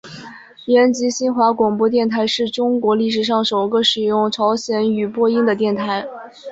[0.65, 6.07] 延吉新华广播电台是中国历史上首个使用朝鲜语播音的电台。